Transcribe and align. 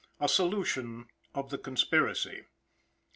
A 0.19 0.27
SOLUTION 0.27 1.09
OF 1.35 1.51
THE 1.51 1.59
CONSPIRACY. 1.59 2.45